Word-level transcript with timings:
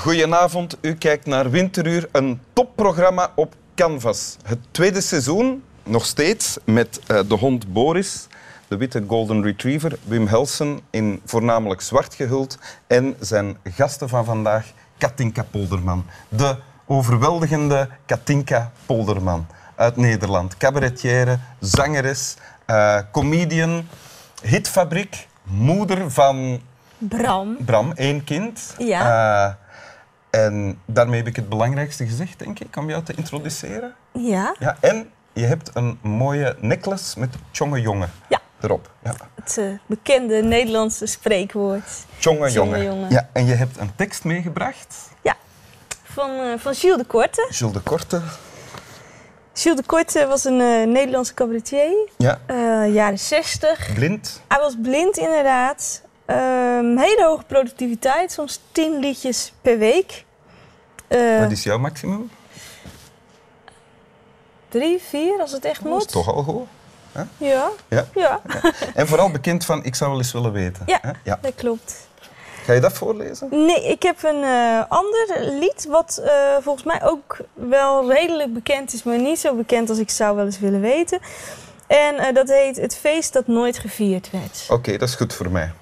Goedenavond. 0.00 0.76
U 0.80 0.94
kijkt 0.94 1.26
naar 1.26 1.50
Winteruur, 1.50 2.08
een 2.12 2.40
topprogramma 2.52 3.32
op 3.34 3.54
Canvas. 3.74 4.36
Het 4.44 4.58
tweede 4.70 5.00
seizoen, 5.00 5.62
nog 5.82 6.06
steeds, 6.06 6.58
met 6.64 7.00
uh, 7.10 7.20
de 7.28 7.34
hond 7.34 7.72
Boris, 7.72 8.26
de 8.68 8.76
witte 8.76 9.04
golden 9.06 9.42
retriever, 9.42 9.98
Wim 10.04 10.26
Helsen 10.26 10.80
in 10.90 11.20
voornamelijk 11.24 11.80
zwart 11.80 12.14
gehuld 12.14 12.58
en 12.86 13.16
zijn 13.18 13.56
gasten 13.64 14.08
van 14.08 14.24
vandaag, 14.24 14.66
Katinka 14.98 15.42
Polderman. 15.50 16.06
De 16.28 16.56
overweldigende 16.86 17.88
Katinka 18.06 18.72
Polderman 18.86 19.46
uit 19.74 19.96
Nederland. 19.96 20.56
Cabaretière, 20.56 21.38
zangeres, 21.58 22.36
uh, 22.66 22.98
comedian, 23.12 23.88
hitfabriek, 24.42 25.26
moeder 25.42 26.10
van 26.10 26.60
Bram. 26.98 27.56
Bram, 27.64 27.92
één 27.92 28.24
kind. 28.24 28.74
Ja. 28.78 29.46
Uh, 29.48 29.54
en 30.30 30.80
daarmee 30.86 31.18
heb 31.18 31.26
ik 31.26 31.36
het 31.36 31.48
belangrijkste 31.48 32.06
gezegd, 32.06 32.38
denk 32.38 32.60
ik, 32.60 32.76
om 32.76 32.88
jou 32.88 33.02
te 33.02 33.14
introduceren. 33.14 33.94
Ja. 34.12 34.54
ja 34.58 34.76
en 34.80 35.10
je 35.32 35.44
hebt 35.44 35.70
een 35.74 35.98
mooie 36.02 36.56
necklace 36.60 37.18
met 37.18 37.34
Tjonge 37.50 37.80
Jongen 37.80 38.10
ja. 38.28 38.40
erop. 38.60 38.90
Ja. 39.04 39.14
Het 39.34 39.56
uh, 39.58 39.78
bekende 39.86 40.42
Nederlandse 40.42 41.06
spreekwoord. 41.06 42.04
Tjonge 42.18 42.50
Jongen. 42.50 43.10
Ja, 43.10 43.28
en 43.32 43.46
je 43.46 43.54
hebt 43.54 43.78
een 43.78 43.94
tekst 43.96 44.24
meegebracht. 44.24 45.08
Ja, 45.22 45.36
van, 46.02 46.30
uh, 46.30 46.58
van 46.58 46.74
Gilles 46.74 46.98
de 46.98 47.04
Korte. 47.04 47.46
Gilles 47.50 47.72
de 47.72 47.80
Korte. 47.80 48.20
Gilles 49.52 49.78
de 49.78 49.86
Korte 49.86 50.26
was 50.26 50.44
een 50.44 50.60
uh, 50.60 50.86
Nederlandse 50.86 51.34
cabaretier. 51.34 52.08
Ja. 52.16 52.38
jaren 52.86 53.18
60. 53.18 53.94
Blind. 53.94 54.42
Hij 54.48 54.58
was 54.58 54.74
blind 54.82 55.16
inderdaad. 55.16 56.02
Um, 56.30 56.98
hele 56.98 57.24
hoge 57.24 57.44
productiviteit, 57.46 58.32
soms 58.32 58.60
tien 58.72 58.98
liedjes 58.98 59.52
per 59.60 59.78
week. 59.78 60.24
Uh, 61.08 61.40
Wat 61.40 61.50
is 61.50 61.62
jouw 61.62 61.78
maximum? 61.78 62.30
Drie, 64.68 65.00
vier, 65.08 65.40
als 65.40 65.52
het 65.52 65.64
echt 65.64 65.82
dat 65.82 65.92
moet. 65.92 66.04
is 66.06 66.12
toch 66.12 66.34
al 66.34 66.42
goed. 66.42 66.66
Huh? 67.12 67.22
Ja. 67.36 67.68
Ja. 67.88 68.06
ja. 68.14 68.40
ja. 68.62 68.72
En 68.94 69.06
vooral 69.08 69.30
bekend 69.30 69.64
van 69.64 69.84
Ik 69.84 69.94
zou 69.94 70.10
wel 70.10 70.18
eens 70.18 70.32
willen 70.32 70.52
weten. 70.52 70.82
Ja, 70.86 71.00
ja. 71.24 71.38
dat 71.42 71.54
klopt. 71.54 72.08
Ga 72.64 72.72
je 72.72 72.80
dat 72.80 72.92
voorlezen? 72.92 73.48
Nee, 73.50 73.88
ik 73.88 74.02
heb 74.02 74.22
een 74.22 74.42
uh, 74.42 74.82
ander 74.88 75.26
lied 75.58 75.86
wat 75.88 76.20
uh, 76.24 76.56
volgens 76.60 76.84
mij 76.84 77.02
ook 77.04 77.38
wel 77.52 78.12
redelijk 78.12 78.54
bekend 78.54 78.92
is, 78.92 79.02
maar 79.02 79.18
niet 79.18 79.38
zo 79.38 79.54
bekend 79.54 79.88
als 79.88 79.98
ik 79.98 80.10
zou 80.10 80.36
wel 80.36 80.44
eens 80.44 80.58
willen 80.58 80.80
weten. 80.80 81.20
En 81.86 82.14
uh, 82.14 82.32
dat 82.34 82.48
heet 82.48 82.76
Het 82.76 82.96
feest 82.96 83.32
dat 83.32 83.46
nooit 83.46 83.78
gevierd 83.78 84.30
werd. 84.30 84.64
Oké, 84.64 84.72
okay, 84.72 84.96
dat 84.98 85.08
is 85.08 85.14
goed 85.14 85.34
voor 85.34 85.50
mij. 85.50 85.72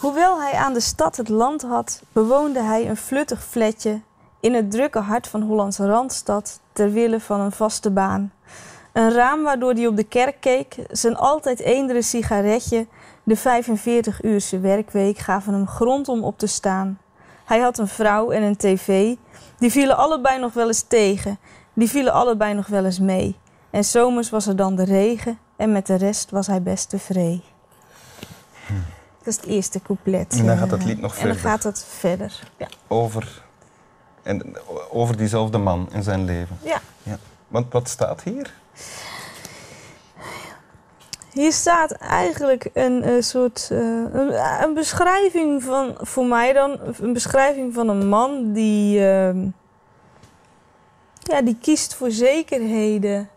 Hoewel 0.00 0.40
hij 0.40 0.52
aan 0.52 0.72
de 0.72 0.80
stad 0.80 1.16
het 1.16 1.28
land 1.28 1.62
had, 1.62 2.02
bewoonde 2.12 2.62
hij 2.62 2.88
een 2.88 2.96
fluttig 2.96 3.44
flatje 3.44 4.00
in 4.40 4.54
het 4.54 4.70
drukke 4.70 4.98
hart 4.98 5.28
van 5.28 5.42
Hollandse 5.42 5.86
Randstad 5.86 6.60
ter 6.72 6.90
wille 6.92 7.20
van 7.20 7.40
een 7.40 7.52
vaste 7.52 7.90
baan. 7.90 8.32
Een 8.92 9.12
raam 9.12 9.42
waardoor 9.42 9.72
hij 9.72 9.86
op 9.86 9.96
de 9.96 10.04
kerk 10.04 10.36
keek, 10.40 10.76
zijn 10.90 11.16
altijd 11.16 11.60
eendere 11.60 12.02
sigaretje, 12.02 12.86
de 13.22 13.38
45-uurse 13.38 14.60
werkweek 14.60 15.18
gaven 15.18 15.52
hem 15.52 15.66
grond 15.66 16.08
om 16.08 16.24
op 16.24 16.38
te 16.38 16.46
staan. 16.46 16.98
Hij 17.44 17.58
had 17.58 17.78
een 17.78 17.88
vrouw 17.88 18.30
en 18.30 18.42
een 18.42 18.56
tv, 18.56 19.14
die 19.58 19.70
vielen 19.70 19.96
allebei 19.96 20.38
nog 20.38 20.52
wel 20.52 20.66
eens 20.66 20.82
tegen, 20.82 21.38
die 21.72 21.90
vielen 21.90 22.12
allebei 22.12 22.54
nog 22.54 22.66
wel 22.66 22.84
eens 22.84 23.00
mee. 23.00 23.36
En 23.70 23.84
zomers 23.84 24.30
was 24.30 24.46
er 24.46 24.56
dan 24.56 24.74
de 24.74 24.84
regen 24.84 25.38
en 25.56 25.72
met 25.72 25.86
de 25.86 25.94
rest 25.94 26.30
was 26.30 26.46
hij 26.46 26.62
best 26.62 26.88
tevreden. 26.88 27.49
Dat 29.22 29.28
is 29.28 29.36
het 29.36 29.46
eerste 29.46 29.82
couplet. 29.82 30.36
En 30.38 30.46
dan 30.46 30.58
gaat 30.58 30.70
het 30.70 30.84
lied 30.84 31.00
nog 31.00 31.12
en 31.12 31.18
verder. 31.18 31.42
dan 31.42 31.50
gaat 31.50 31.62
het 31.62 31.84
verder. 31.88 32.40
Ja. 32.56 32.68
Over, 32.86 33.42
en, 34.22 34.56
over 34.90 35.16
diezelfde 35.16 35.58
man 35.58 35.88
in 35.92 36.02
zijn 36.02 36.24
leven. 36.24 36.58
Ja. 36.62 36.80
ja. 37.02 37.18
Want 37.48 37.72
wat 37.72 37.88
staat 37.88 38.22
hier? 38.22 38.54
Hier 41.32 41.52
staat 41.52 41.92
eigenlijk 41.92 42.70
een, 42.72 43.08
een 43.08 43.22
soort 43.22 43.68
uh, 43.72 43.78
een, 44.12 44.62
een, 44.62 44.74
beschrijving 44.74 45.62
van, 45.62 45.94
voor 46.00 46.26
mij 46.26 46.52
dan, 46.52 46.78
een 47.00 47.12
beschrijving 47.12 47.74
van 47.74 47.88
een 47.88 48.08
man 48.08 48.52
die, 48.52 48.98
uh, 48.98 49.44
ja, 51.22 51.42
die 51.42 51.56
kiest 51.60 51.94
voor 51.94 52.10
zekerheden. 52.10 53.28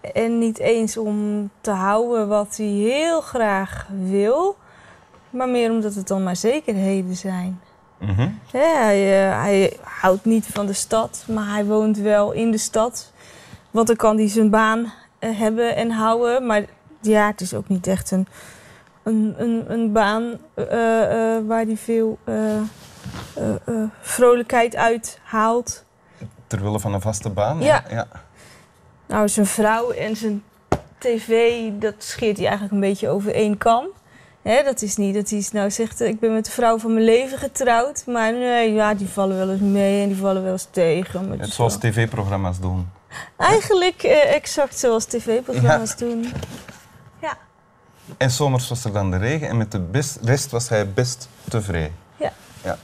En 0.00 0.38
niet 0.38 0.58
eens 0.58 0.96
om 0.96 1.50
te 1.60 1.70
houden 1.70 2.28
wat 2.28 2.56
hij 2.56 2.66
heel 2.66 3.20
graag 3.20 3.86
wil, 4.08 4.56
maar 5.32 5.48
meer 5.48 5.70
omdat 5.70 5.94
het 5.94 6.08
dan 6.08 6.22
maar 6.22 6.36
zekerheden 6.36 7.16
zijn. 7.16 7.60
Mm 7.98 8.08
-hmm. 8.08 8.38
ja, 8.52 8.82
hij, 8.82 9.28
uh, 9.28 9.42
hij, 9.42 9.76
houdt 9.80 10.24
niet 10.24 10.46
van 10.46 10.66
de 10.66 10.72
stad, 10.72 11.24
maar 11.28 11.48
hij 11.48 11.64
woont 11.64 11.98
wel 11.98 12.32
in 12.32 12.50
de 12.50 12.58
stad. 12.58 13.12
Want 13.70 13.86
dan 13.86 13.96
kan 13.96 14.16
hij 14.16 14.28
zijn 14.28 14.50
baan 14.50 14.78
uh, 15.20 15.38
hebben 15.38 15.76
en 15.76 15.90
houden. 15.90 16.46
Maar 16.46 16.64
ja, 17.00 17.26
het 17.26 17.40
is 17.40 17.54
ook 17.54 17.68
niet 17.68 17.86
echt 17.86 18.10
een, 18.10 18.26
een, 19.02 19.34
een, 19.36 19.72
een 19.72 19.92
baan 19.92 20.22
uh, 20.22 20.66
waar 21.46 21.64
hij 21.64 21.76
veel 21.76 22.18
vrolijkheid 24.00 24.76
uit 24.76 25.20
haalt. 25.22 25.84
Terwille 26.46 26.80
van 26.80 26.94
een 26.94 27.00
vaste 27.00 27.30
baan? 27.30 27.60
Ja. 27.62 27.84
ja. 27.90 28.06
Nou, 29.06 29.28
zijn 29.28 29.46
vrouw 29.46 29.90
en 29.90 30.16
zijn 30.16 30.42
tv, 30.98 31.68
dat 31.78 31.94
scheert 31.98 32.36
hij 32.36 32.46
eigenlijk 32.46 32.74
een 32.74 32.88
beetje 32.88 33.08
over 33.08 33.34
één 33.34 33.58
kam. 33.58 33.86
Hè, 34.42 34.62
dat 34.62 34.82
is 34.82 34.96
niet 34.96 35.14
dat 35.14 35.30
hij 35.30 35.46
nou 35.52 35.70
zegt, 35.70 36.00
ik 36.00 36.20
ben 36.20 36.32
met 36.32 36.44
de 36.44 36.50
vrouw 36.50 36.78
van 36.78 36.92
mijn 36.92 37.04
leven 37.04 37.38
getrouwd. 37.38 38.06
Maar 38.06 38.32
nee, 38.32 38.72
ja, 38.72 38.94
die 38.94 39.08
vallen 39.08 39.36
wel 39.36 39.50
eens 39.50 39.60
mee 39.60 40.02
en 40.02 40.08
die 40.08 40.16
vallen 40.16 40.42
wel 40.42 40.52
eens 40.52 40.68
tegen. 40.70 41.28
Maar 41.28 41.46
zoals 41.46 41.76
tv-programma's 41.76 42.60
doen. 42.60 42.90
Eigenlijk 43.36 44.02
uh, 44.02 44.34
exact 44.34 44.78
zoals 44.78 45.04
tv-programma's 45.04 45.90
ja. 45.90 45.96
doen. 45.96 46.32
Ja. 47.20 47.38
En 48.16 48.30
zomers 48.30 48.68
was 48.68 48.84
er 48.84 48.92
dan 48.92 49.10
de 49.10 49.16
regen 49.16 49.48
en 49.48 49.56
met 49.56 49.72
de 49.72 49.80
best, 49.80 50.18
rest 50.22 50.50
was 50.50 50.68
hij 50.68 50.92
best 50.92 51.28
tevreden. 51.48 51.94
Ja. 52.16 52.32
ja. 52.64 52.76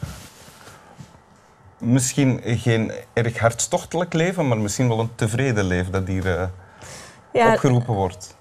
Misschien 1.78 2.40
geen 2.44 2.92
erg 3.12 3.38
hartstochtelijk 3.38 4.12
leven, 4.12 4.48
maar 4.48 4.58
misschien 4.58 4.88
wel 4.88 5.00
een 5.00 5.14
tevreden 5.14 5.64
leven 5.64 5.92
dat 5.92 6.06
hier 6.06 6.26
uh, 6.26 6.44
ja, 7.32 7.52
opgeroepen 7.52 7.94
wordt. 7.94 8.36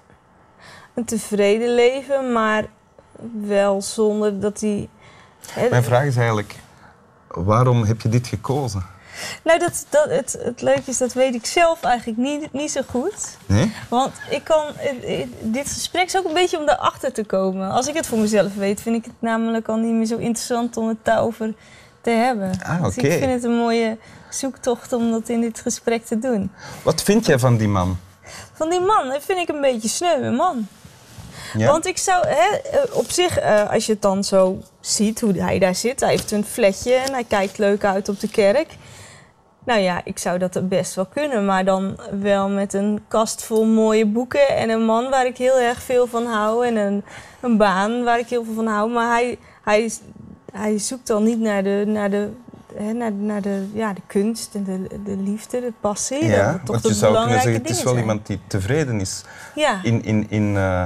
Een 0.94 1.04
tevreden 1.04 1.74
leven, 1.74 2.32
maar 2.32 2.64
wel 3.40 3.82
zonder 3.82 4.40
dat 4.40 4.60
hij... 4.60 4.88
Mijn 5.70 5.84
vraag 5.84 6.04
is 6.04 6.16
eigenlijk, 6.16 6.56
waarom 7.28 7.84
heb 7.84 8.00
je 8.00 8.08
dit 8.08 8.26
gekozen? 8.26 8.86
Nou, 9.42 9.58
dat, 9.58 9.86
dat, 9.88 10.10
het, 10.10 10.38
het 10.42 10.62
leuke 10.62 10.82
is, 10.90 10.98
dat 10.98 11.12
weet 11.12 11.34
ik 11.34 11.46
zelf 11.46 11.82
eigenlijk 11.82 12.18
niet, 12.18 12.52
niet 12.52 12.70
zo 12.70 12.80
goed. 12.90 13.36
Nee? 13.46 13.72
Want 13.88 14.12
ik 14.30 14.44
kan, 14.44 14.64
dit 15.40 15.68
gesprek 15.68 16.06
is 16.06 16.16
ook 16.16 16.24
een 16.24 16.34
beetje 16.34 16.58
om 16.58 16.66
daarachter 16.66 17.12
te 17.12 17.24
komen. 17.24 17.70
Als 17.70 17.86
ik 17.86 17.94
het 17.94 18.06
voor 18.06 18.18
mezelf 18.18 18.54
weet, 18.54 18.80
vind 18.80 18.96
ik 18.96 19.04
het 19.04 19.14
namelijk 19.18 19.68
al 19.68 19.76
niet 19.76 19.92
meer 19.92 20.06
zo 20.06 20.16
interessant 20.16 20.76
om 20.76 20.88
het 20.88 20.98
daarover 21.02 21.54
te 22.00 22.10
hebben. 22.10 22.52
Ah, 22.62 22.78
oké. 22.78 22.94
Dus 22.94 22.96
ik 22.96 23.18
vind 23.18 23.32
het 23.32 23.44
een 23.44 23.56
mooie 23.56 23.98
zoektocht 24.30 24.92
om 24.92 25.10
dat 25.10 25.28
in 25.28 25.40
dit 25.40 25.60
gesprek 25.60 26.04
te 26.04 26.18
doen. 26.18 26.50
Wat 26.82 27.02
vind 27.02 27.26
jij 27.26 27.38
van 27.38 27.56
die 27.56 27.68
man? 27.68 27.98
Van 28.52 28.70
die 28.70 28.80
man, 28.80 29.08
dat 29.08 29.22
vind 29.22 29.38
ik 29.38 29.48
een 29.48 29.60
beetje 29.60 29.88
sneu, 29.88 30.30
man. 30.30 30.68
Ja? 31.54 31.70
Want 31.70 31.86
ik 31.86 31.98
zou 31.98 32.26
hè, 32.26 32.46
op 32.92 33.10
zich, 33.10 33.42
uh, 33.42 33.70
als 33.70 33.86
je 33.86 33.92
het 33.92 34.02
dan 34.02 34.24
zo 34.24 34.58
ziet 34.80 35.20
hoe 35.20 35.32
hij 35.32 35.58
daar 35.58 35.74
zit, 35.74 36.00
hij 36.00 36.10
heeft 36.10 36.30
een 36.30 36.44
flatje 36.44 36.94
en 36.94 37.12
hij 37.12 37.24
kijkt 37.24 37.58
leuk 37.58 37.84
uit 37.84 38.08
op 38.08 38.20
de 38.20 38.28
kerk. 38.28 38.76
Nou 39.64 39.80
ja, 39.80 40.00
ik 40.04 40.18
zou 40.18 40.38
dat 40.38 40.68
best 40.68 40.94
wel 40.94 41.06
kunnen, 41.06 41.44
maar 41.44 41.64
dan 41.64 41.98
wel 42.20 42.48
met 42.48 42.72
een 42.74 43.00
kast 43.08 43.44
vol 43.44 43.64
mooie 43.64 44.06
boeken 44.06 44.48
en 44.48 44.70
een 44.70 44.84
man 44.84 45.10
waar 45.10 45.26
ik 45.26 45.36
heel 45.36 45.58
erg 45.58 45.82
veel 45.82 46.06
van 46.06 46.26
hou 46.26 46.66
en 46.66 46.76
een, 46.76 47.04
een 47.40 47.56
baan 47.56 48.04
waar 48.04 48.18
ik 48.18 48.28
heel 48.28 48.44
veel 48.44 48.54
van 48.54 48.66
hou. 48.66 48.90
Maar 48.90 49.08
hij, 49.08 49.38
hij, 49.64 49.90
hij 50.52 50.78
zoekt 50.78 51.06
dan 51.06 51.22
niet 51.22 51.40
naar 51.40 51.62
de, 51.62 51.84
naar 51.86 52.10
de, 52.10 52.30
naar, 52.94 53.12
naar 53.12 53.42
de, 53.42 53.66
ja, 53.72 53.92
de 53.92 54.00
kunst 54.06 54.54
en 54.54 54.64
de, 54.64 55.00
de 55.04 55.16
liefde, 55.16 55.60
de 55.60 55.72
passie. 55.80 56.24
Ja, 56.24 56.52
dat 56.52 56.60
toch 56.64 56.82
want 56.82 56.86
je 56.88 56.94
zou 56.94 57.14
kunnen 57.14 57.40
zeggen, 57.40 57.52
het 57.52 57.70
is 57.70 57.82
wel 57.82 57.92
zijn. 57.92 58.04
iemand 58.04 58.26
die 58.26 58.40
tevreden 58.46 59.00
is. 59.00 59.24
Ja. 59.54 59.80
In, 59.82 60.04
in, 60.04 60.26
in, 60.28 60.54
uh, 60.54 60.84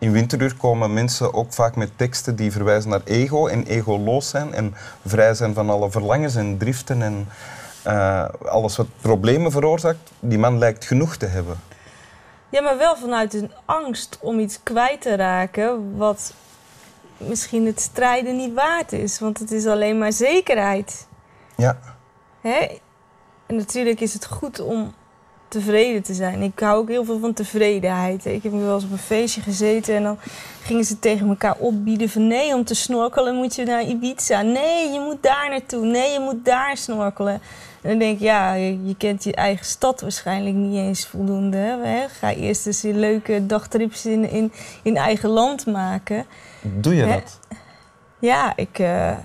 in 0.00 0.12
Winteruur 0.12 0.56
komen 0.56 0.92
mensen 0.92 1.34
ook 1.34 1.52
vaak 1.52 1.76
met 1.76 1.90
teksten 1.96 2.36
die 2.36 2.52
verwijzen 2.52 2.90
naar 2.90 3.00
ego 3.04 3.46
en 3.46 3.66
egoloos 3.66 4.28
zijn 4.28 4.54
en 4.54 4.74
vrij 5.06 5.34
zijn 5.34 5.54
van 5.54 5.70
alle 5.70 5.90
verlangens 5.90 6.34
en 6.34 6.58
driften 6.58 7.02
en 7.02 7.28
uh, 7.86 8.28
alles 8.44 8.76
wat 8.76 8.86
problemen 9.00 9.50
veroorzaakt. 9.50 10.10
Die 10.20 10.38
man 10.38 10.58
lijkt 10.58 10.84
genoeg 10.84 11.16
te 11.16 11.26
hebben. 11.26 11.60
Ja, 12.48 12.62
maar 12.62 12.78
wel 12.78 12.96
vanuit 12.96 13.34
een 13.34 13.52
angst 13.64 14.18
om 14.20 14.38
iets 14.38 14.62
kwijt 14.62 15.00
te 15.00 15.16
raken 15.16 15.96
wat 15.96 16.34
misschien 17.16 17.66
het 17.66 17.80
strijden 17.80 18.36
niet 18.36 18.54
waard 18.54 18.92
is. 18.92 19.18
Want 19.18 19.38
het 19.38 19.50
is 19.50 19.66
alleen 19.66 19.98
maar 19.98 20.12
zekerheid. 20.12 21.06
Ja. 21.56 21.78
Hè? 22.40 22.78
En 23.46 23.56
natuurlijk 23.56 24.00
is 24.00 24.12
het 24.12 24.26
goed 24.26 24.60
om 24.60 24.94
tevreden 25.50 26.02
te 26.02 26.14
zijn. 26.14 26.42
Ik 26.42 26.58
hou 26.58 26.78
ook 26.78 26.88
heel 26.88 27.04
veel 27.04 27.18
van 27.18 27.32
tevredenheid. 27.32 28.24
Ik 28.26 28.42
heb 28.42 28.52
wel 28.52 28.74
eens 28.74 28.84
op 28.84 28.90
een 28.90 28.98
feestje 28.98 29.40
gezeten 29.40 29.94
en 29.94 30.02
dan 30.02 30.18
gingen 30.62 30.84
ze 30.84 30.98
tegen 30.98 31.28
elkaar 31.28 31.56
opbieden 31.58 32.08
van 32.08 32.26
nee, 32.26 32.54
om 32.54 32.64
te 32.64 32.74
snorkelen 32.74 33.34
moet 33.34 33.54
je 33.54 33.64
naar 33.64 33.84
Ibiza. 33.84 34.42
Nee, 34.42 34.90
je 34.92 35.00
moet 35.00 35.22
daar 35.22 35.48
naartoe. 35.50 35.86
Nee, 35.86 36.12
je 36.12 36.20
moet 36.20 36.44
daar 36.44 36.76
snorkelen. 36.76 37.40
En 37.82 37.88
dan 37.90 37.98
denk 37.98 38.14
ik, 38.14 38.20
ja, 38.20 38.52
je, 38.52 38.86
je 38.86 38.96
kent 38.96 39.24
je 39.24 39.34
eigen 39.34 39.66
stad 39.66 40.00
waarschijnlijk 40.00 40.54
niet 40.54 40.76
eens 40.76 41.06
voldoende. 41.06 41.56
Hè? 41.56 42.08
Ga 42.08 42.32
eerst 42.32 42.66
eens 42.66 42.82
een 42.82 42.98
leuke 42.98 43.46
dagtrips 43.46 44.06
in, 44.06 44.30
in, 44.30 44.52
in 44.82 44.96
eigen 44.96 45.28
land 45.28 45.66
maken. 45.66 46.26
Doe 46.62 46.94
je 46.94 47.02
Hè? 47.04 47.14
dat? 47.14 47.38
Ja, 48.18 48.52
ik, 48.56 48.78
eh, 48.78 49.16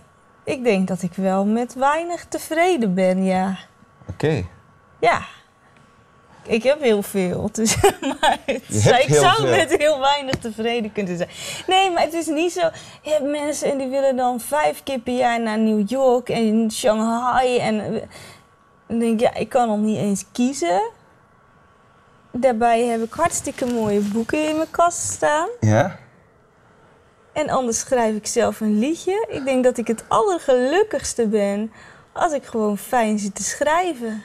ik 0.43 0.63
denk 0.63 0.87
dat 0.87 1.01
ik 1.01 1.13
wel 1.13 1.45
met 1.45 1.73
weinig 1.73 2.25
tevreden 2.25 2.93
ben, 2.93 3.23
ja. 3.23 3.57
Oké. 4.09 4.43
Ja. 4.99 5.21
Ik 6.47 6.63
heb 6.63 6.81
heel 6.81 7.01
veel, 7.01 7.49
dus, 7.51 7.75
maar 8.21 8.37
het- 8.45 8.63
ik 9.07 9.13
zou 9.15 9.35
veel. 9.35 9.49
met 9.49 9.75
heel 9.77 9.99
weinig 9.99 10.35
tevreden 10.35 10.91
kunnen 10.91 11.17
zijn. 11.17 11.29
Nee, 11.67 11.91
maar 11.91 12.01
het 12.03 12.13
is 12.13 12.25
niet 12.27 12.51
zo. 12.51 12.69
Je 13.01 13.09
hebt 13.09 13.23
mensen 13.23 13.71
en 13.71 13.77
die 13.77 13.87
willen 13.87 14.15
dan 14.15 14.39
vijf 14.39 14.83
keer 14.83 14.99
per 14.99 15.13
jaar 15.17 15.41
naar 15.41 15.59
New 15.59 15.89
York 15.89 16.29
en 16.29 16.71
Shanghai. 16.71 17.57
En 17.57 17.77
dan 18.87 18.99
denk 18.99 19.13
ik, 19.13 19.19
ja, 19.19 19.33
ik 19.33 19.49
kan 19.49 19.67
nog 19.67 19.77
niet 19.79 19.97
eens 19.97 20.25
kiezen. 20.31 20.81
Daarbij 22.31 22.83
heb 22.85 23.03
ik 23.03 23.13
hartstikke 23.13 23.65
mooie 23.65 23.99
boeken 23.99 24.47
in 24.49 24.55
mijn 24.55 24.71
kast 24.71 24.97
staan. 25.11 25.47
Ja? 25.59 25.99
En 27.33 27.49
anders 27.49 27.79
schrijf 27.79 28.15
ik 28.15 28.27
zelf 28.27 28.59
een 28.59 28.79
liedje. 28.79 29.27
Ik 29.29 29.45
denk 29.45 29.63
dat 29.63 29.77
ik 29.77 29.87
het 29.87 30.03
allergelukkigste 30.07 31.27
ben 31.27 31.71
als 32.13 32.33
ik 32.33 32.45
gewoon 32.45 32.77
fijn 32.77 33.19
zit 33.19 33.35
te 33.35 33.43
schrijven. 33.43 34.23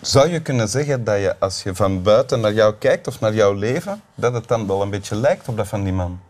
Zou 0.00 0.28
je 0.28 0.42
kunnen 0.42 0.68
zeggen 0.68 1.04
dat 1.04 1.18
je, 1.18 1.38
als 1.38 1.62
je 1.62 1.74
van 1.74 2.02
buiten 2.02 2.40
naar 2.40 2.52
jou 2.52 2.74
kijkt 2.74 3.06
of 3.06 3.20
naar 3.20 3.34
jouw 3.34 3.52
leven, 3.52 4.02
dat 4.14 4.32
het 4.32 4.48
dan 4.48 4.66
wel 4.66 4.82
een 4.82 4.90
beetje 4.90 5.16
lijkt 5.16 5.48
op 5.48 5.56
dat 5.56 5.68
van 5.68 5.84
die 5.84 5.92
man? 5.92 6.20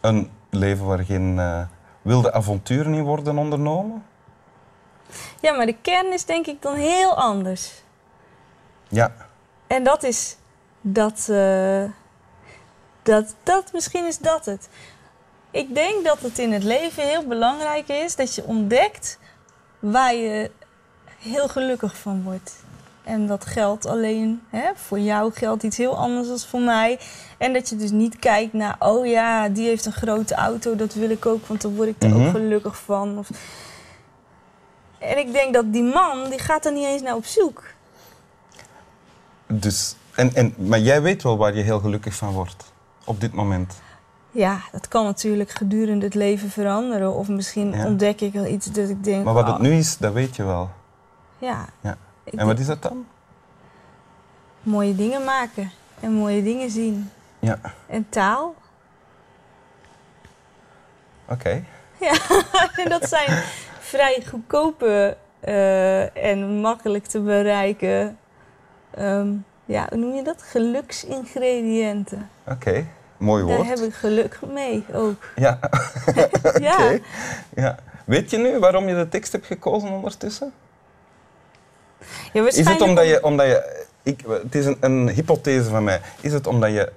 Een 0.00 0.30
leven 0.50 0.86
waar 0.86 1.04
geen 1.04 1.38
eh, 1.38 1.60
wilde 2.02 2.32
avonturen 2.32 2.94
in 2.94 3.02
worden 3.02 3.38
ondernomen? 3.38 4.04
Ja, 5.40 5.52
maar 5.52 5.66
de 5.66 5.76
kern 5.82 6.12
is 6.12 6.24
denk 6.24 6.46
ik 6.46 6.62
dan 6.62 6.74
heel 6.74 7.16
anders. 7.16 7.72
Ja. 8.88 9.12
En 9.66 9.84
dat 9.84 10.02
is 10.02 10.36
dat, 10.80 11.28
eh, 11.28 11.84
dat, 13.02 13.34
dat, 13.42 13.72
misschien 13.72 14.06
is 14.06 14.18
dat 14.18 14.44
het. 14.44 14.68
Ik 15.50 15.74
denk 15.74 16.04
dat 16.04 16.20
het 16.20 16.38
in 16.38 16.52
het 16.52 16.64
leven 16.64 17.08
heel 17.08 17.26
belangrijk 17.26 17.88
is 17.88 18.16
dat 18.16 18.34
je 18.34 18.44
ontdekt 18.44 19.18
waar 19.78 20.14
je 20.14 20.50
heel 21.18 21.48
gelukkig 21.48 21.96
van 21.96 22.22
wordt. 22.22 22.52
En 23.04 23.26
dat 23.26 23.46
geldt 23.46 23.86
alleen, 23.86 24.42
hè, 24.50 24.70
voor 24.74 24.98
jou 24.98 25.32
geldt 25.32 25.62
iets 25.62 25.76
heel 25.76 25.96
anders 25.96 26.28
dan 26.28 26.38
voor 26.38 26.60
mij. 26.60 26.98
En 27.38 27.52
dat 27.52 27.68
je 27.68 27.76
dus 27.76 27.90
niet 27.90 28.18
kijkt 28.18 28.52
naar, 28.52 28.76
oh 28.78 29.06
ja, 29.06 29.48
die 29.48 29.66
heeft 29.66 29.86
een 29.86 29.92
grote 29.92 30.34
auto, 30.34 30.76
dat 30.76 30.94
wil 30.94 31.10
ik 31.10 31.26
ook, 31.26 31.46
want 31.46 31.60
dan 31.60 31.74
word 31.74 31.88
ik 31.88 32.02
er 32.02 32.08
Mhm. 32.08 32.24
ook 32.24 32.30
gelukkig 32.30 32.76
van. 32.76 33.18
Of... 33.18 33.28
En 34.98 35.18
ik 35.18 35.32
denk 35.32 35.54
dat 35.54 35.72
die 35.72 35.82
man, 35.82 36.30
die 36.30 36.38
gaat 36.38 36.66
er 36.66 36.72
niet 36.72 36.84
eens 36.86 37.02
naar 37.02 37.14
op 37.14 37.24
zoek. 37.24 37.62
Dus, 39.46 39.96
en, 40.14 40.34
en, 40.34 40.54
maar 40.56 40.78
jij 40.78 41.02
weet 41.02 41.22
wel 41.22 41.36
waar 41.36 41.54
je 41.54 41.62
heel 41.62 41.80
gelukkig 41.80 42.14
van 42.14 42.32
wordt 42.32 42.72
op 43.04 43.20
dit 43.20 43.32
moment. 43.32 43.74
Ja, 44.30 44.60
dat 44.72 44.88
kan 44.88 45.04
natuurlijk 45.04 45.50
gedurende 45.50 46.04
het 46.04 46.14
leven 46.14 46.50
veranderen. 46.50 47.14
Of 47.14 47.28
misschien 47.28 47.72
Ja. 47.72 47.86
ontdek 47.86 48.20
ik 48.20 48.32
wel 48.32 48.46
iets 48.46 48.66
dat 48.66 48.88
ik 48.88 49.04
denk... 49.04 49.24
Maar 49.24 49.34
wat 49.34 49.46
het 49.46 49.54
oh, 49.54 49.60
nu 49.60 49.72
is, 49.72 49.96
dat 49.96 50.12
weet 50.12 50.36
je 50.36 50.44
wel. 50.44 50.70
Ja. 51.38 51.64
Ja. 51.80 51.96
Ik 52.24 52.32
En 52.34 52.46
wat 52.46 52.58
is 52.58 52.66
dat 52.66 52.82
dan? 52.82 53.06
Mooie 54.62 54.94
dingen 54.94 55.24
maken. 55.24 55.70
En 56.00 56.12
mooie 56.12 56.42
dingen 56.42 56.70
zien. 56.70 57.10
Ja, 57.38 57.58
En 57.86 58.06
taal. 58.08 58.54
oké. 61.28 61.64
Ja, 62.00 62.14
en 62.76 62.88
dat 62.98 63.08
zijn 63.08 63.42
vrij 63.80 64.22
goedkope 64.28 65.16
eh, 65.40 66.16
en 66.32 66.60
makkelijk 66.60 67.06
te 67.06 67.20
bereiken... 67.20 68.18
ehm, 68.90 69.32
ja, 69.64 69.86
hoe 69.88 69.98
noem 69.98 70.14
je 70.14 70.22
dat? 70.22 70.42
Geluksingrediënten. 70.42 72.30
Oké, 72.46 72.86
mooi 73.16 73.46
Daar 73.46 73.56
woord. 73.56 73.68
heb 73.68 73.78
ik 73.78 73.94
geluk 73.94 74.38
mee 74.52 74.84
ook. 74.92 75.24
Ja, 75.36 75.58
Ja. 76.58 76.72
oké. 76.74 76.98
ja. 77.54 77.76
Weet 78.04 78.30
je 78.30 78.38
nu 78.38 78.58
waarom 78.58 78.88
je 78.88 78.94
de 78.94 79.08
tekst 79.08 79.32
hebt 79.32 79.46
gekozen 79.46 79.90
ondertussen? 79.90 80.52
Ja 82.32 82.46
Is 82.46 82.68
het 82.68 82.80
omdat 82.80 83.06
je, 83.06 83.24
omdat 83.24 83.46
je 83.46 83.86
ik, 84.02 84.20
het 84.42 84.54
is 84.54 84.66
een, 84.66 84.76
een 84.80 85.08
hypothese 85.08 85.70
van 85.70 85.84
mij, 85.84 86.00
is 86.20 86.32
het 86.32 86.46
omdat 86.46 86.70
je 86.70 86.92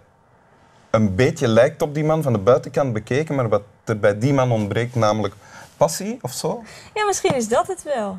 een 0.89 1.15
beetje 1.15 1.47
lijkt 1.47 1.81
op 1.81 1.93
die 1.93 2.03
man 2.03 2.23
van 2.23 2.33
de 2.33 2.39
buitenkant 2.39 2.93
bekeken, 2.93 3.35
maar 3.35 3.49
wat 3.49 3.61
er 3.83 3.99
bij 3.99 4.17
die 4.17 4.33
man 4.33 4.51
ontbreekt, 4.51 4.95
namelijk 4.95 5.33
passie 5.77 6.17
of 6.21 6.31
zo? 6.31 6.63
Ja, 6.93 7.05
misschien 7.05 7.35
is 7.35 7.47
dat 7.47 7.67
het 7.67 7.83
wel. 7.83 8.17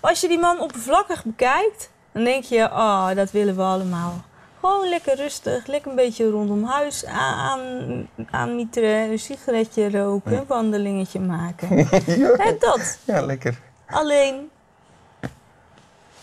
Als 0.00 0.20
je 0.20 0.28
die 0.28 0.38
man 0.38 0.60
oppervlakkig 0.60 1.24
bekijkt, 1.24 1.90
dan 2.12 2.24
denk 2.24 2.44
je, 2.44 2.64
oh, 2.64 3.14
dat 3.14 3.30
willen 3.30 3.56
we 3.56 3.62
allemaal. 3.62 4.24
Gewoon 4.60 4.88
lekker 4.88 5.16
rustig, 5.16 5.66
lekker 5.66 5.90
een 5.90 5.96
beetje 5.96 6.30
rondom 6.30 6.64
huis 6.64 7.04
aan, 7.04 8.08
aanmieteren, 8.30 9.10
een 9.10 9.18
sigaretje 9.18 9.90
roken, 9.90 10.32
een 10.32 10.46
wandelingetje 10.46 11.20
maken. 11.20 11.76
ja. 12.22 12.30
En 12.30 12.56
dat. 12.58 12.98
ja, 13.04 13.20
lekker. 13.20 13.58
Alleen, 13.86 14.50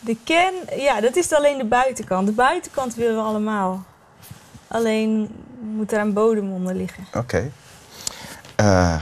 de 0.06 0.18
kern, 0.24 0.54
ja, 0.78 1.02
dat 1.02 1.16
is 1.16 1.34
alleen 1.34 1.58
de 1.58 1.66
buitenkant. 1.66 2.26
De 2.28 2.34
buitenkant 2.34 2.96
willen 2.96 3.16
we 3.16 3.22
allemaal. 3.22 3.84
Alleen 4.68 5.30
moet 5.60 5.92
er 5.92 6.00
een 6.00 6.14
bodem 6.14 6.52
onder 6.52 6.76
liggen. 6.76 7.04
Oké. 7.14 7.52
Eh, 8.56 8.96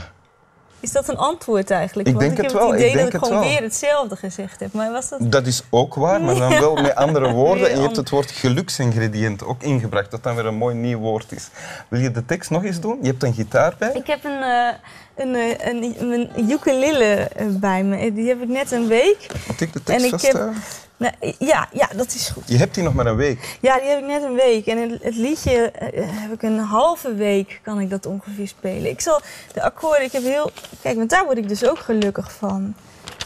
Is 0.80 0.92
dat 0.92 1.08
een 1.08 1.16
antwoord 1.16 1.70
eigenlijk? 1.70 2.08
Ik 2.08 2.14
Want 2.14 2.26
denk 2.26 2.38
ik 2.38 2.44
het 2.44 2.52
heb 2.52 2.60
wel, 2.60 2.70
het 2.72 2.80
ik 2.80 2.86
idee 2.86 3.02
dat 3.02 3.10
denk 3.10 3.14
ik 3.14 3.20
het 3.20 3.28
gewoon 3.28 3.42
wel. 3.44 3.52
weer 3.52 3.62
hetzelfde 3.62 4.16
gezegd 4.16 4.60
heb. 4.60 4.72
Maar 4.72 4.92
was 4.92 5.08
dat 5.08 5.32
dat 5.32 5.46
is 5.46 5.62
ook 5.70 5.94
waar, 5.94 6.20
maar 6.20 6.34
dan 6.34 6.50
wel 6.50 6.74
met 6.74 6.94
andere 6.94 7.32
woorden. 7.42 7.70
En 7.70 7.76
je 7.76 7.82
hebt 7.82 7.96
het 7.96 8.10
woord 8.10 8.30
geluksingrediënt 8.30 9.44
ook 9.44 9.62
ingebracht, 9.62 10.10
dat 10.10 10.22
dan 10.22 10.34
weer 10.34 10.46
een 10.46 10.54
mooi 10.54 10.74
nieuw 10.74 10.98
woord 10.98 11.32
is. 11.32 11.48
Wil 11.88 12.00
je 12.00 12.10
de 12.10 12.24
tekst 12.24 12.50
nog 12.50 12.64
eens 12.64 12.80
doen? 12.80 12.98
Je 13.02 13.08
hebt 13.08 13.22
een 13.22 13.34
gitaar 13.34 13.74
bij? 13.78 13.90
Ik 13.92 14.06
heb 14.06 14.24
een, 14.24 14.42
eh, 14.42 14.68
een, 15.16 15.34
eh, 15.34 15.66
een, 15.66 15.94
een, 16.12 16.50
ukulele 16.50 17.04
eh, 17.14 17.46
bij 17.48 17.84
me. 17.84 18.12
Die 18.12 18.28
heb 18.28 18.42
ik 18.42 18.48
net 18.48 18.70
een 18.72 18.86
week. 18.86 19.26
Moet 19.46 19.60
ik 19.60 19.72
de 19.72 19.82
tekst 19.82 20.24
En 20.24 20.48
ik? 20.50 20.52
Nou, 20.96 21.14
ja, 21.38 21.68
ja, 21.72 21.88
dat 21.96 22.14
is 22.14 22.28
goed. 22.28 22.42
Je 22.48 22.56
hebt 22.56 22.74
die 22.74 22.84
nog 22.84 22.94
maar 22.94 23.06
een 23.06 23.16
week. 23.16 23.58
Ja, 23.60 23.78
die 23.78 23.88
heb 23.88 23.98
ik 23.98 24.06
net 24.06 24.22
een 24.22 24.34
week. 24.34 24.66
En 24.66 24.90
het, 24.90 25.02
het 25.02 25.14
liedje 25.16 25.70
eh, 25.70 25.88
heb 26.04 26.32
ik 26.32 26.42
een 26.42 26.58
halve 26.58 27.14
week, 27.14 27.60
kan 27.62 27.80
ik 27.80 27.90
dat 27.90 28.06
ongeveer 28.06 28.48
spelen. 28.48 28.90
Ik 28.90 29.00
zal 29.00 29.20
de 29.52 29.62
akkoorden, 29.62 30.04
ik 30.04 30.12
heb 30.12 30.22
heel... 30.22 30.50
Kijk, 30.82 30.96
want 30.96 31.10
daar 31.10 31.24
word 31.24 31.38
ik 31.38 31.48
dus 31.48 31.66
ook 31.68 31.78
gelukkig 31.78 32.32
van. 32.32 32.74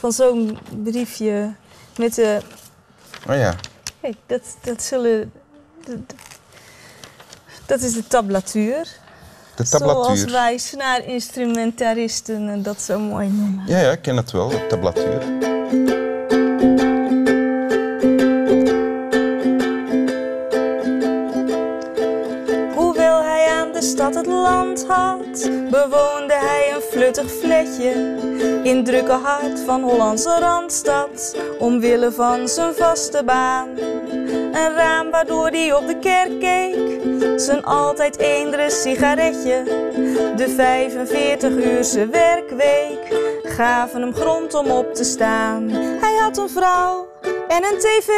Van 0.01 0.13
zo'n 0.13 0.59
briefje 0.83 1.53
met 1.97 2.15
de... 2.15 2.39
Oh 3.29 3.37
ja. 3.37 3.55
Kijk, 4.01 4.17
dat, 4.27 4.43
dat 4.63 4.83
zullen... 4.83 5.33
dat- 5.85 6.15
Dat 7.67 7.81
is 7.81 7.93
de 7.93 8.07
tablatuur. 8.07 8.89
De 9.59 9.65
Zoals 9.65 9.95
tablatuur. 9.95 10.31
wij 10.31 10.59
snaarinstrumentaristen 10.59 12.49
eh, 12.49 12.63
dat 12.63 12.83
zo 12.83 12.99
mooi 12.99 13.29
noemen. 13.29 13.63
Ja, 13.67 13.79
ja, 13.79 13.91
ik 13.91 14.03
ken 14.03 14.17
het 14.17 14.31
wel, 14.31 14.49
de 14.49 14.67
tablatuur. 14.69 15.23
Bewoonde 25.71 26.35
hij 26.35 26.73
een 26.75 26.81
fluttig 26.81 27.31
fletje 27.31 27.91
in 28.63 28.85
drukke 28.85 29.13
hart 29.13 29.61
van 29.61 29.83
Hollandse 29.83 30.39
Randstad, 30.39 31.37
omwille 31.59 32.13
van 32.13 32.49
zijn 32.49 32.75
vaste 32.75 33.23
baan. 33.25 33.69
Een 34.53 34.75
raam 34.75 35.11
waardoor 35.11 35.49
hij 35.49 35.73
op 35.73 35.87
de 35.87 35.99
kerk 35.99 36.41
keek, 36.41 37.01
zijn 37.41 37.65
altijd 37.65 38.19
eendere 38.19 38.71
sigaretje. 38.71 39.63
De 40.37 40.55
45-uurse 41.41 42.07
werkweek 42.07 43.17
gaven 43.43 44.01
hem 44.01 44.15
grond 44.15 44.55
om 44.55 44.71
op 44.71 44.95
te 44.95 45.05
staan. 45.05 45.69
Hij 46.01 46.17
had 46.21 46.39
een 46.39 46.49
vrouw 46.49 47.09
en 47.49 47.65
een 47.65 47.79
tv. 47.79 48.11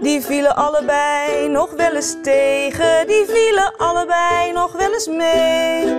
Die 0.00 0.20
vielen 0.20 0.56
allebei 0.56 1.48
nog 1.48 1.70
wel 1.70 1.94
eens 1.94 2.16
tegen, 2.22 3.06
die 3.06 3.24
vielen 3.26 3.76
allebei 3.76 4.52
nog 4.52 4.72
wel 4.72 4.92
eens 4.92 5.06
mee. 5.06 5.94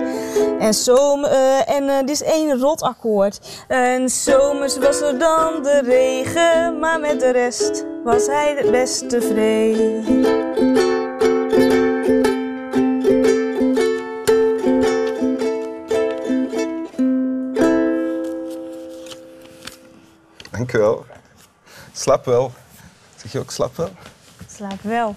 En 0.58 0.74
zomer, 0.74 1.30
eh, 1.30 1.74
en 1.76 1.88
eh, 1.88 1.98
dit 1.98 2.10
is 2.10 2.22
één 2.22 2.60
rotakkoord. 2.60 3.64
En 3.68 4.08
zomers 4.08 4.78
was 4.78 5.00
er 5.00 5.18
dan 5.18 5.62
de 5.62 5.80
regen, 5.84 6.78
maar 6.78 7.00
met 7.00 7.20
de 7.20 7.30
rest 7.30 7.84
was 8.04 8.26
hij 8.26 8.64
best 8.70 9.08
tevreden. 9.08 10.04
Dank 20.50 20.72
u 20.72 20.78
wel. 20.78 21.04
Slap 21.92 22.24
wel. 22.24 22.52
Zeg 23.22 23.32
je 23.32 23.38
ook 23.38 23.50
slap 23.50 23.76
wel? 23.76 23.90
lijkt 24.58 24.82
wel. 24.82 25.14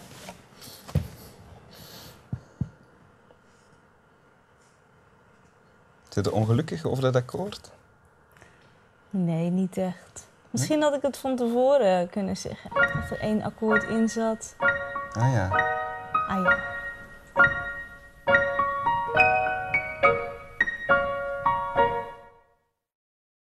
Zit 6.09 6.25
je 6.25 6.31
ongelukkig 6.31 6.85
over 6.85 7.03
dat 7.03 7.15
akkoord? 7.15 7.71
Nee, 9.09 9.49
niet 9.49 9.77
echt. 9.77 10.27
Misschien 10.49 10.81
had 10.81 10.93
ik 10.93 11.01
het 11.01 11.17
van 11.17 11.35
tevoren 11.35 12.09
kunnen 12.09 12.37
zeggen. 12.37 12.69
Dat 12.73 13.09
er 13.09 13.19
één 13.19 13.41
akkoord 13.41 13.83
in 13.83 14.09
zat. 14.09 14.55
Ah 15.13 15.33
ja. 15.33 15.47
Ah 16.27 16.43
ja. 16.43 16.63